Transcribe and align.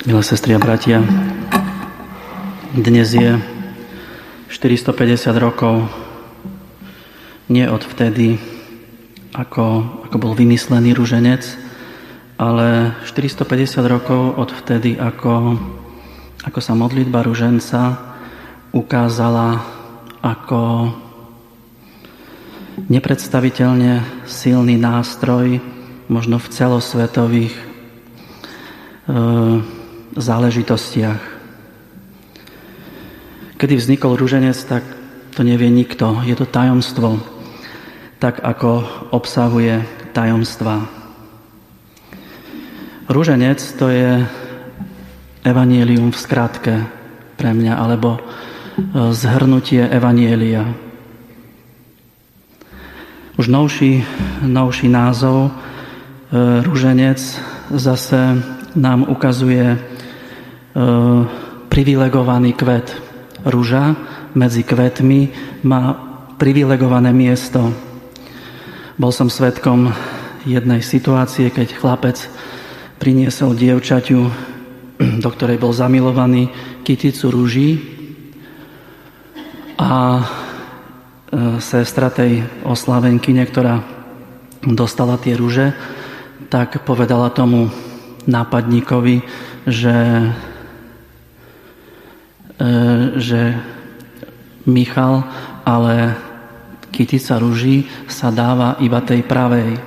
Milé 0.00 0.24
sestri 0.24 0.56
a 0.56 0.60
bratia, 0.62 1.04
dnes 2.72 3.04
je 3.12 3.36
450 4.48 4.96
rokov 5.36 5.92
nie 7.52 7.68
od 7.68 7.84
vtedy, 7.84 8.40
ako, 9.36 9.84
ako 10.08 10.16
bol 10.16 10.32
vymyslený 10.32 10.96
ruženec, 10.96 11.44
ale 12.40 12.96
450 13.04 13.84
rokov 13.84 14.40
od 14.40 14.48
vtedy, 14.64 14.96
ako, 14.96 15.60
ako 16.48 16.60
sa 16.64 16.72
modlitba 16.72 17.20
ruženca 17.20 18.00
ukázala 18.72 19.60
ako 20.24 20.96
nepredstaviteľne 22.88 24.24
silný 24.24 24.80
nástroj 24.80 25.60
možno 26.08 26.40
v 26.40 26.48
celosvetových 26.48 27.52
e, 27.52 27.64
záležitostiach. 30.16 31.22
Kedy 33.60 33.74
vznikol 33.76 34.16
rúženec, 34.16 34.56
tak 34.64 34.82
to 35.36 35.44
nevie 35.44 35.68
nikto. 35.68 36.24
Je 36.24 36.34
to 36.34 36.48
tajomstvo, 36.48 37.20
tak 38.18 38.40
ako 38.40 38.82
obsahuje 39.14 39.84
tajomstva. 40.16 40.88
Rúženec 43.10 43.58
to 43.76 43.90
je 43.90 44.22
evanielium 45.42 46.14
v 46.14 46.18
skratke 46.18 46.74
pre 47.34 47.50
mňa, 47.50 47.74
alebo 47.74 48.16
e, 48.16 48.20
zhrnutie 49.16 49.82
evanielia. 49.88 50.62
Už 53.40 53.48
novší, 53.48 54.04
novší 54.46 54.86
názov 54.92 55.48
e, 55.48 55.50
rúženec 56.62 57.18
zase 57.72 58.20
nám 58.76 59.08
ukazuje 59.08 59.89
privilegovaný 61.70 62.54
kvet. 62.54 62.94
Rúža 63.46 63.96
medzi 64.36 64.62
kvetmi 64.62 65.32
má 65.66 65.96
privilegované 66.36 67.10
miesto. 67.10 67.72
Bol 69.00 69.12
som 69.12 69.32
svetkom 69.32 69.90
jednej 70.44 70.84
situácie, 70.84 71.48
keď 71.48 71.76
chlapec 71.76 72.16
priniesol 73.00 73.56
dievčaťu, 73.56 74.20
do 75.24 75.28
ktorej 75.32 75.56
bol 75.56 75.72
zamilovaný, 75.72 76.52
kyticu 76.84 77.32
rúží 77.32 77.70
a 79.80 80.20
E, 81.30 81.62
sestra 81.62 82.10
tej 82.10 82.42
oslavenky, 82.66 83.30
ktorá 83.30 83.86
dostala 84.66 85.14
tie 85.14 85.38
rúže, 85.38 85.70
tak 86.50 86.82
povedala 86.82 87.30
tomu 87.30 87.70
nápadníkovi, 88.26 89.22
že, 89.62 89.94
e, 89.94 90.26
že 93.16 93.56
Michal, 94.68 95.24
ale 95.64 96.14
kytica 96.92 97.40
rúží 97.40 97.88
sa 98.04 98.28
dáva 98.28 98.76
iba 98.84 99.00
tej 99.00 99.24
pravej. 99.24 99.80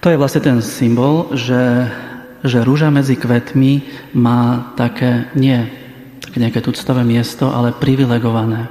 To 0.00 0.08
je 0.08 0.16
vlastne 0.16 0.40
ten 0.40 0.58
symbol, 0.64 1.34
že, 1.36 1.90
že 2.46 2.64
rúža 2.64 2.88
medzi 2.88 3.18
kvetmi 3.18 3.84
má 4.16 4.72
také, 4.78 5.28
nie 5.36 5.68
také 6.30 6.36
nejaké 6.40 6.60
tuctové 6.62 7.02
miesto, 7.02 7.50
ale 7.50 7.74
privilegované. 7.74 8.70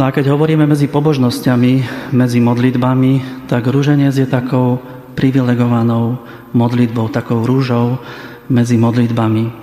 No 0.00 0.08
a 0.08 0.14
keď 0.14 0.32
hovoríme 0.32 0.64
medzi 0.64 0.88
pobožnosťami, 0.88 1.72
medzi 2.16 2.40
modlitbami, 2.40 3.44
tak 3.44 3.68
rúženec 3.68 4.16
je 4.16 4.24
takou 4.24 4.80
privilegovanou 5.12 6.24
modlitbou, 6.56 7.12
takou 7.12 7.44
rúžou 7.44 8.00
medzi 8.48 8.80
modlitbami. 8.80 9.61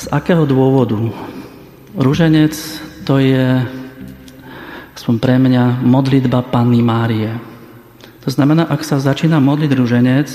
Z 0.00 0.08
akého 0.08 0.48
dôvodu? 0.48 0.96
Rúženec 1.92 2.56
to 3.04 3.20
je, 3.20 3.60
aspoň 4.96 5.14
pre 5.20 5.36
mňa, 5.36 5.84
modlitba 5.84 6.40
Panny 6.40 6.80
Márie. 6.80 7.36
To 8.24 8.32
znamená, 8.32 8.64
ak 8.64 8.80
sa 8.80 8.96
začína 8.96 9.44
modliť 9.44 9.76
rúženec, 9.76 10.28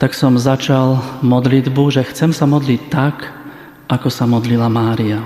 tak 0.00 0.16
som 0.16 0.40
začal 0.40 1.04
modlitbu, 1.20 2.00
že 2.00 2.08
chcem 2.08 2.32
sa 2.32 2.48
modliť 2.48 2.80
tak, 2.88 3.28
ako 3.92 4.08
sa 4.08 4.24
modlila 4.24 4.72
Mária. 4.72 5.20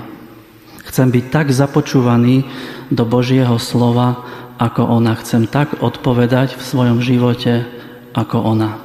Chcem 0.83 1.07
byť 1.07 1.25
tak 1.31 1.55
započúvaný 1.55 2.43
do 2.91 3.07
Božieho 3.07 3.55
slova, 3.63 4.27
ako 4.59 4.91
ona. 4.91 5.15
Chcem 5.23 5.47
tak 5.47 5.79
odpovedať 5.79 6.59
v 6.59 6.63
svojom 6.67 6.99
živote, 6.99 7.63
ako 8.11 8.43
ona. 8.43 8.75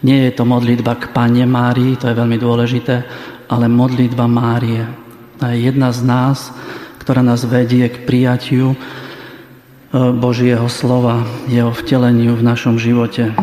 Nie 0.00 0.32
je 0.32 0.32
to 0.32 0.48
modlitba 0.48 0.96
k 0.96 1.12
Pane 1.12 1.44
Márii, 1.44 2.00
to 2.00 2.08
je 2.08 2.16
veľmi 2.16 2.40
dôležité, 2.40 3.04
ale 3.52 3.68
modlitba 3.68 4.24
Márie. 4.24 4.88
To 5.36 5.44
je 5.44 5.68
jedna 5.68 5.92
z 5.92 6.00
nás, 6.08 6.48
ktorá 7.04 7.20
nás 7.20 7.44
vedie 7.44 7.84
k 7.92 8.08
prijatiu 8.08 8.72
e, 8.72 8.76
Božieho 10.16 10.64
slova, 10.72 11.28
jeho 11.52 11.68
vteleniu 11.76 12.32
v 12.32 12.46
našom 12.48 12.80
živote. 12.80 13.36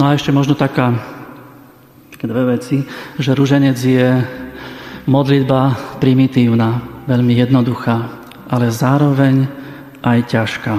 No 0.00 0.08
a 0.08 0.16
ešte 0.16 0.32
možno 0.32 0.56
taká 0.56 0.96
dve 2.22 2.56
veci, 2.56 2.86
že 3.18 3.34
ruženec 3.34 3.76
je 3.76 4.22
modlitba 5.10 5.74
primitívna, 5.98 6.78
veľmi 7.10 7.34
jednoduchá, 7.34 8.08
ale 8.46 8.70
zároveň 8.70 9.50
aj 10.06 10.18
ťažká. 10.30 10.74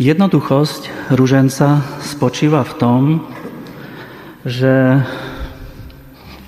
Jednoduchosť 0.00 1.12
ruženca 1.12 1.84
spočíva 2.00 2.64
v 2.64 2.74
tom, 2.80 3.00
že 4.48 5.04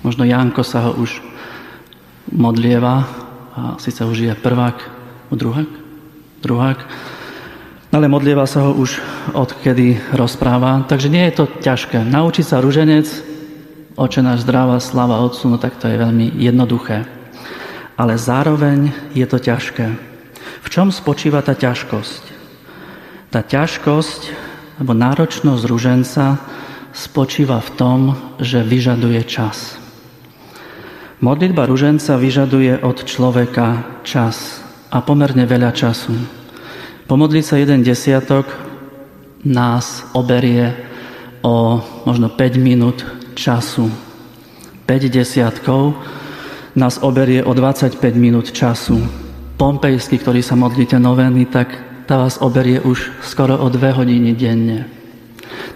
možno 0.05 0.21
Janko 0.21 0.61
sa 0.61 0.85
ho 0.85 1.01
už 1.01 1.17
modlieva, 2.29 3.09
a 3.57 3.81
síce 3.81 4.05
už 4.05 4.29
je 4.29 4.33
prvák, 4.37 4.77
druhák, 5.33 5.69
druhák, 6.45 6.79
ale 7.89 8.11
modlieva 8.11 8.45
sa 8.45 8.69
ho 8.69 8.77
už 8.77 9.01
odkedy 9.33 9.97
rozpráva, 10.13 10.85
takže 10.85 11.09
nie 11.09 11.25
je 11.31 11.33
to 11.41 11.45
ťažké. 11.63 12.05
Naučiť 12.05 12.45
sa 12.45 12.61
ruženec 12.61 13.07
Oče 13.95 14.19
náš 14.19 14.43
zdravá 14.43 14.75
slava 14.83 15.23
Otcu, 15.23 15.47
no 15.47 15.55
tak 15.55 15.79
to 15.79 15.87
je 15.87 15.95
veľmi 15.95 16.35
jednoduché. 16.35 17.07
Ale 17.95 18.19
zároveň 18.19 18.91
je 19.15 19.23
to 19.23 19.39
ťažké. 19.39 19.87
V 20.35 20.67
čom 20.67 20.91
spočíva 20.91 21.39
tá 21.39 21.55
ťažkosť? 21.55 22.23
Tá 23.31 23.39
ťažkosť 23.39 24.21
alebo 24.83 24.91
náročnosť 24.91 25.63
ruženca 25.63 26.43
spočíva 26.91 27.63
v 27.63 27.69
tom, 27.79 27.99
že 28.43 28.67
vyžaduje 28.67 29.23
čas. 29.23 29.79
Modlitba 31.23 31.63
ruženca 31.63 32.19
vyžaduje 32.19 32.83
od 32.83 33.07
človeka 33.07 34.01
čas 34.03 34.59
a 34.91 34.99
pomerne 34.99 35.47
veľa 35.47 35.71
času. 35.71 36.11
Pomodliť 37.07 37.43
sa 37.45 37.55
jeden 37.55 37.87
desiatok 37.87 38.51
nás 39.47 40.03
oberie 40.11 40.75
o 41.39 41.79
možno 42.03 42.27
5 42.27 42.59
minút 42.59 43.07
času. 43.31 43.87
5 44.83 45.07
desiatkov 45.07 45.95
nás 46.75 46.99
oberie 46.99 47.39
o 47.47 47.55
25 47.55 47.95
minút 48.19 48.51
času. 48.51 48.99
Pompejský, 49.55 50.19
ktorý 50.19 50.43
sa 50.43 50.59
modlíte 50.59 50.99
noveny, 50.99 51.47
tak 51.47 51.71
tá 52.11 52.19
vás 52.27 52.43
oberie 52.43 52.83
už 52.83 53.23
skoro 53.23 53.55
o 53.55 53.71
2 53.71 53.79
hodiny 54.03 54.35
denne. 54.35 54.83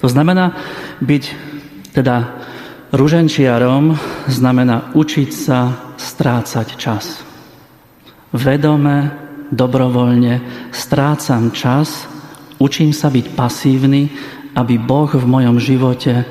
To 0.03 0.11
znamená 0.11 0.51
byť 0.99 1.23
teda 1.95 2.43
ruženčiarom, 2.89 3.93
znamená 4.29 4.93
učiť 4.93 5.29
sa 5.29 5.93
strácať 5.97 6.67
čas. 6.77 7.21
Vedome, 8.33 9.13
dobrovoľne 9.49 10.69
strácam 10.69 11.49
čas, 11.49 12.05
učím 12.61 12.93
sa 12.93 13.09
byť 13.09 13.25
pasívny, 13.33 14.09
aby 14.53 14.77
Boh 14.77 15.09
v 15.09 15.25
mojom 15.25 15.57
živote 15.57 16.25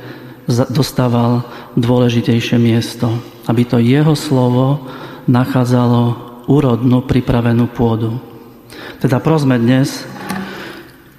dostával 0.49 1.45
dôležitejšie 1.77 2.57
miesto, 2.57 3.11
aby 3.47 3.63
to 3.69 3.79
jeho 3.83 4.15
slovo 4.17 4.87
nachádzalo 5.29 6.29
úrodnú 6.49 7.05
pripravenú 7.05 7.69
pôdu. 7.69 8.17
Teda 8.99 9.21
prosme 9.21 9.61
dnes 9.61 10.09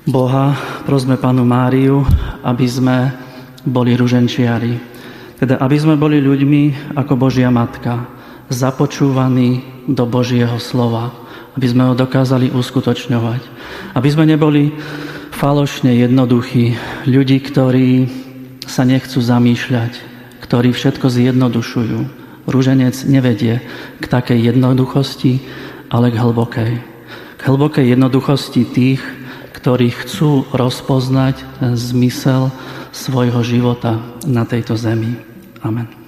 Boha, 0.09 0.57
prosme 0.89 1.21
Panu 1.21 1.45
Máriu, 1.45 2.01
aby 2.41 2.65
sme 2.65 3.13
boli 3.61 3.93
ruženčiari. 3.93 4.88
Teda 5.39 5.55
aby 5.63 5.77
sme 5.79 5.95
boli 5.95 6.19
ľuďmi 6.19 6.93
ako 6.99 7.15
Božia 7.15 7.47
Matka, 7.47 8.11
započúvaní 8.51 9.63
do 9.87 10.03
Božieho 10.03 10.59
slova, 10.59 11.15
aby 11.55 11.65
sme 11.69 11.87
ho 11.87 11.93
dokázali 11.95 12.51
uskutočňovať. 12.51 13.41
Aby 13.95 14.09
sme 14.11 14.27
neboli 14.27 14.75
falošne 15.31 15.95
jednoduchí, 15.95 16.75
ľudí, 17.07 17.39
ktorí 17.39 18.09
sa 18.67 18.83
nechcú 18.83 19.23
zamýšľať, 19.23 19.93
ktorí 20.43 20.75
všetko 20.75 21.07
zjednodušujú. 21.07 21.99
Rúženec 22.49 22.97
nevedie 23.05 23.61
k 24.01 24.05
takej 24.09 24.51
jednoduchosti, 24.51 25.39
ale 25.87 26.11
k 26.11 26.19
hlbokej. 26.19 26.73
K 27.39 27.41
hlbokej 27.47 27.95
jednoduchosti 27.95 28.67
tých, 28.67 29.01
ktorí 29.59 29.91
chcú 29.91 30.47
rozpoznať 30.55 31.43
ten 31.59 31.75
zmysel 31.75 32.47
svojho 32.95 33.43
života 33.43 33.99
na 34.23 34.47
tejto 34.47 34.79
zemi. 34.79 35.19
Amen. 35.59 35.98